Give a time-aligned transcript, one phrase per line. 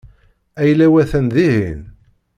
[0.61, 1.81] Ayla-w atan dihin.